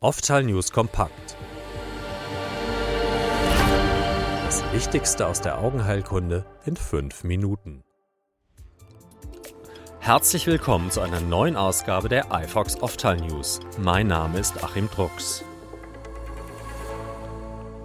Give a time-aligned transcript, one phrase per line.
[0.00, 1.36] Oftal News kompakt.
[4.44, 7.82] Das Wichtigste aus der Augenheilkunde in fünf Minuten.
[9.98, 13.58] Herzlich willkommen zu einer neuen Ausgabe der iFox Oftal News.
[13.76, 15.42] Mein Name ist Achim Drucks.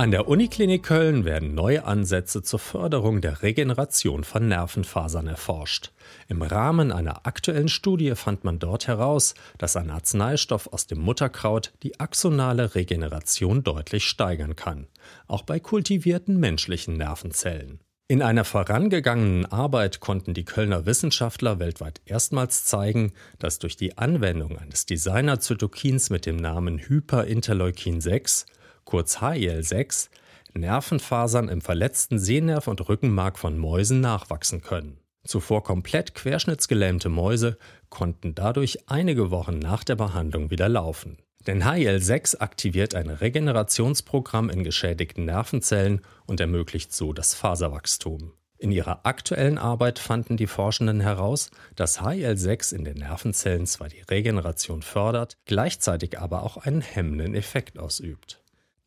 [0.00, 5.92] An der Uniklinik Köln werden neue Ansätze zur Förderung der Regeneration von Nervenfasern erforscht.
[6.26, 11.74] Im Rahmen einer aktuellen Studie fand man dort heraus, dass ein Arzneistoff aus dem Mutterkraut
[11.82, 14.86] die axonale Regeneration deutlich steigern kann,
[15.26, 17.80] auch bei kultivierten menschlichen Nervenzellen.
[18.08, 24.56] In einer vorangegangenen Arbeit konnten die Kölner Wissenschaftler weltweit erstmals zeigen, dass durch die Anwendung
[24.56, 28.46] eines Designerzytokins mit dem Namen Hyperinterleukin 6
[28.84, 30.08] kurz HIL6,
[30.54, 34.98] Nervenfasern im verletzten Sehnerv und Rückenmark von Mäusen nachwachsen können.
[35.24, 37.58] Zuvor komplett querschnittsgelähmte Mäuse
[37.88, 41.18] konnten dadurch einige Wochen nach der Behandlung wieder laufen.
[41.46, 48.32] Denn HIL6 aktiviert ein Regenerationsprogramm in geschädigten Nervenzellen und ermöglicht so das Faserwachstum.
[48.58, 54.02] In ihrer aktuellen Arbeit fanden die Forschenden heraus, dass HIL6 in den Nervenzellen zwar die
[54.02, 58.42] Regeneration fördert, gleichzeitig aber auch einen hemmenden Effekt ausübt.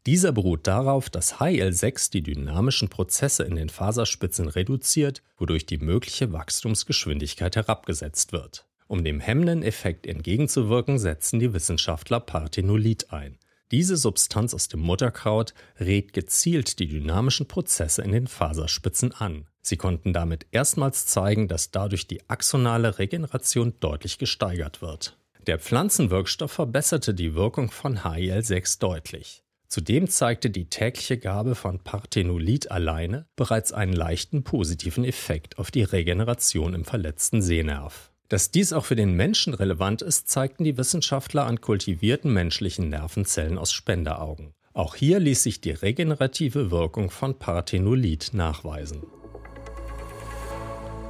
[0.05, 6.33] Dieser beruht darauf, dass HL6 die dynamischen Prozesse in den Faserspitzen reduziert, wodurch die mögliche
[6.33, 8.65] Wachstumsgeschwindigkeit herabgesetzt wird.
[8.87, 13.37] Um dem hemmenden Effekt entgegenzuwirken, setzen die Wissenschaftler Parthenolid ein.
[13.71, 19.47] Diese Substanz aus dem Mutterkraut regt gezielt die dynamischen Prozesse in den Faserspitzen an.
[19.61, 25.17] Sie konnten damit erstmals zeigen, dass dadurch die axonale Regeneration deutlich gesteigert wird.
[25.47, 29.43] Der Pflanzenwirkstoff verbesserte die Wirkung von HIL6 deutlich.
[29.73, 35.81] Zudem zeigte die tägliche Gabe von Parthenolid alleine bereits einen leichten positiven Effekt auf die
[35.81, 38.11] Regeneration im verletzten Sehnerv.
[38.29, 43.57] Dass dies auch für den Menschen relevant ist, zeigten die Wissenschaftler an kultivierten menschlichen Nervenzellen
[43.57, 44.53] aus Spenderaugen.
[44.73, 49.01] Auch hier ließ sich die regenerative Wirkung von Parthenolid nachweisen.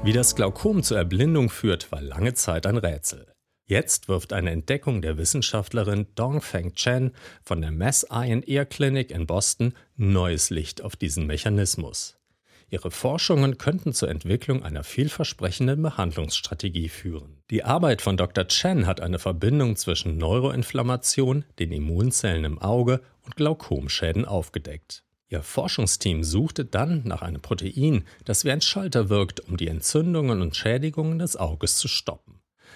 [0.05, 3.27] Wie das Glaukom zur Erblindung führt, war lange Zeit ein Rätsel.
[3.65, 7.11] Jetzt wirft eine Entdeckung der Wissenschaftlerin Dongfeng Chen
[7.43, 12.17] von der Mass Eye and Ear Clinic in Boston neues Licht auf diesen Mechanismus.
[12.69, 17.37] Ihre Forschungen könnten zur Entwicklung einer vielversprechenden Behandlungsstrategie führen.
[17.51, 18.47] Die Arbeit von Dr.
[18.47, 25.03] Chen hat eine Verbindung zwischen Neuroinflammation, den Immunzellen im Auge und Glaukomschäden aufgedeckt.
[25.29, 30.41] Ihr Forschungsteam suchte dann nach einem Protein, das wie ein Schalter wirkt, um die Entzündungen
[30.41, 32.32] und Schädigungen des Auges zu stoppen.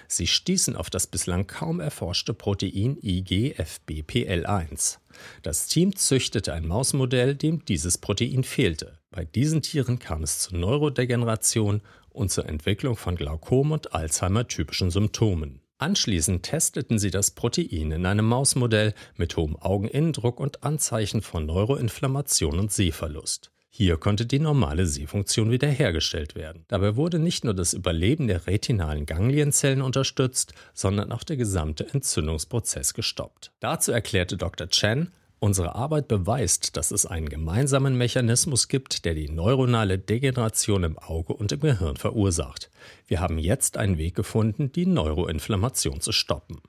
[0.08, 4.98] Sie stießen auf das bislang kaum erforschte Protein IGFBPL1.
[5.42, 9.00] Das Team züchtete ein Mausmodell, dem dieses Protein fehlte.
[9.10, 15.62] Bei diesen Tieren kam es zu Neurodegeneration und zur Entwicklung von Glaukom und Alzheimer-typischen Symptomen.
[15.80, 22.58] Anschließend testeten sie das Protein in einem Mausmodell mit hohem Augeninnendruck und Anzeichen von Neuroinflammation
[22.58, 23.52] und Sehverlust.
[23.70, 26.66] Hier konnte die normale Sehfunktion wiederhergestellt werden.
[26.68, 32.94] Dabei wurde nicht nur das Überleben der retinalen Ganglienzellen unterstützt, sondern auch der gesamte Entzündungsprozess
[32.94, 33.52] gestoppt.
[33.60, 34.70] Dazu erklärte Dr.
[34.70, 40.98] Chen, Unsere Arbeit beweist, dass es einen gemeinsamen Mechanismus gibt, der die neuronale Degeneration im
[40.98, 42.72] Auge und im Gehirn verursacht.
[43.06, 46.60] Wir haben jetzt einen Weg gefunden, die Neuroinflammation zu stoppen.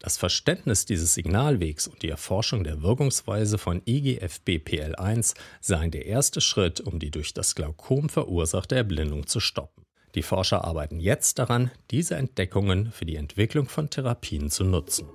[0.00, 6.80] Das Verständnis dieses Signalwegs und die Erforschung der Wirkungsweise von IGFBPL1 seien der erste Schritt,
[6.80, 9.82] um die durch das Glaukom verursachte Erblindung zu stoppen.
[10.14, 15.08] Die Forscher arbeiten jetzt daran, diese Entdeckungen für die Entwicklung von Therapien zu nutzen.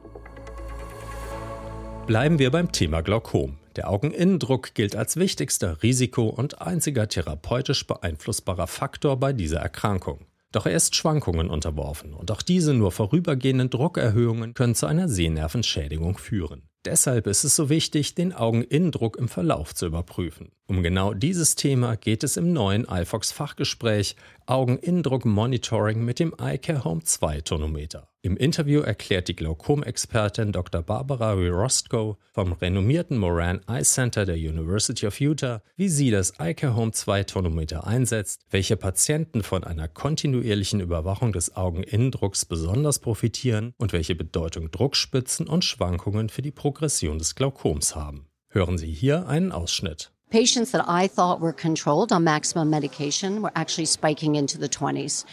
[2.06, 3.58] Bleiben wir beim Thema Glaukom.
[3.78, 10.26] Der Augeninnendruck gilt als wichtigster Risiko und einziger therapeutisch beeinflussbarer Faktor bei dieser Erkrankung.
[10.54, 16.20] Doch er ist Schwankungen unterworfen und auch diese nur vorübergehenden Druckerhöhungen können zu einer Sehnervenschädigung
[16.20, 16.70] führen.
[16.86, 20.52] Deshalb ist es so wichtig, den Augeninnendruck im Verlauf zu überprüfen.
[20.66, 24.16] Um genau dieses Thema geht es im neuen iFox Fachgespräch
[24.46, 28.08] Augeninnendruck Monitoring mit dem iCare Home 2 Tonometer.
[28.22, 30.82] Im Interview erklärt die Glaukomexpertin Dr.
[30.82, 36.78] Barbara Rostko vom renommierten Moran Eye Center der University of Utah, wie sie das iCare
[36.78, 43.92] Home 2 Tonometer einsetzt, welche Patienten von einer kontinuierlichen Überwachung des Augeninnendrucks besonders profitieren und
[43.92, 48.28] welche Bedeutung Druckspitzen und Schwankungen für die Progression des Glaukoms haben.
[48.48, 50.13] Hören Sie hier einen Ausschnitt.
[50.34, 55.26] Patients that I thought were controlled on maximum medication were actually spiking into the 20s.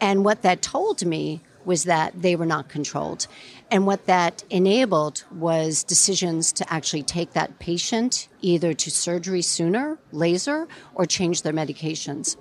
[0.00, 3.26] And what that told me was that they were not controlled.
[3.70, 9.98] And what that enabled was decisions to actually take that patient either to surgery sooner,
[10.12, 12.38] laser, or change their medications.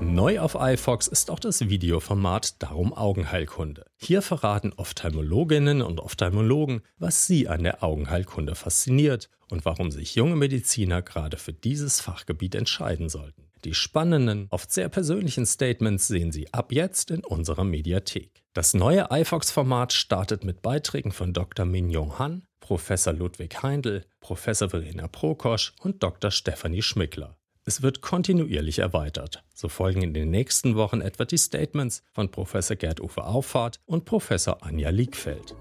[0.00, 3.86] Neu auf iFox ist auch das Videoformat Darum Augenheilkunde.
[3.96, 10.36] Hier verraten Ophthalmologinnen und Ophthalmologen, was sie an der Augenheilkunde fasziniert und warum sich junge
[10.36, 13.50] Mediziner gerade für dieses Fachgebiet entscheiden sollten.
[13.64, 18.44] Die spannenden, oft sehr persönlichen Statements sehen Sie ab jetzt in unserer Mediathek.
[18.52, 21.64] Das neue iFox-Format startet mit Beiträgen von Dr.
[21.64, 26.30] Mignon Han, Professor Ludwig Heindl, Professor Verena Prokosch und Dr.
[26.30, 27.36] Stefanie Schmickler.
[27.68, 29.42] Es wird kontinuierlich erweitert.
[29.52, 34.64] So folgen in den nächsten Wochen etwa die Statements von Professor Gerd-Uwe Auffahrt und Professor
[34.64, 35.56] Anja Liegfeld.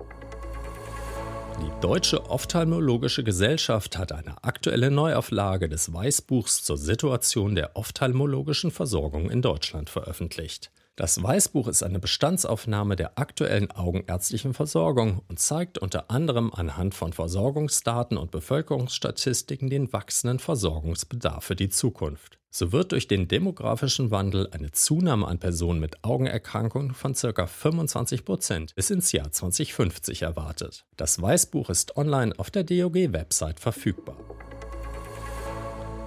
[1.59, 9.31] Die Deutsche Ophthalmologische Gesellschaft hat eine aktuelle Neuauflage des Weißbuchs zur Situation der ophthalmologischen Versorgung
[9.31, 10.69] in Deutschland veröffentlicht.
[10.97, 17.11] Das Weißbuch ist eine Bestandsaufnahme der aktuellen augenärztlichen Versorgung und zeigt unter anderem anhand von
[17.11, 22.39] Versorgungsdaten und Bevölkerungsstatistiken den wachsenden Versorgungsbedarf für die Zukunft.
[22.49, 27.45] So wird durch den demografischen Wandel eine Zunahme an Personen mit Augenerkrankungen von ca.
[27.45, 30.85] 25 Prozent bis ins Jahr 2050 erwartet.
[30.95, 34.15] Das Weißbuch ist online auf der DOG-Website verfügbar.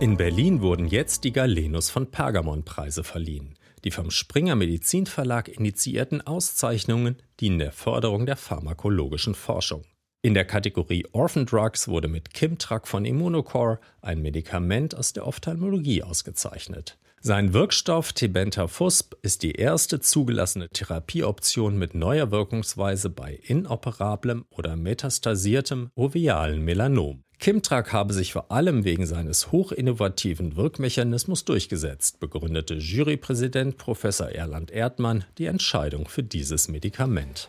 [0.00, 3.57] In Berlin wurden jetzt die Galenus von Pergamon Preise verliehen.
[3.84, 9.84] Die vom Springer Medizinverlag initiierten Auszeichnungen dienen der Förderung der pharmakologischen Forschung.
[10.20, 16.02] In der Kategorie Orphan Drugs wurde mit Kimtrak von Immunocore ein Medikament aus der Ophthalmologie
[16.02, 16.98] ausgezeichnet.
[17.20, 25.90] Sein Wirkstoff Tebentafusp ist die erste zugelassene Therapieoption mit neuer Wirkungsweise bei inoperablem oder metastasiertem
[25.94, 27.24] ovialen Melanom.
[27.38, 35.24] Kimtrak habe sich vor allem wegen seines hochinnovativen Wirkmechanismus durchgesetzt, begründete Jurypräsident Professor Erland Erdmann
[35.38, 37.48] die Entscheidung für dieses Medikament.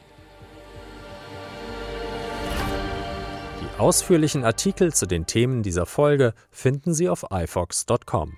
[3.62, 8.38] Die ausführlichen Artikel zu den Themen dieser Folge finden Sie auf ifox.com.